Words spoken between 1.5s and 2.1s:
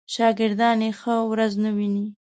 نه ویني.